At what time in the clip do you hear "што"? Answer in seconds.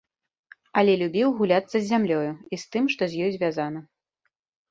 2.93-3.03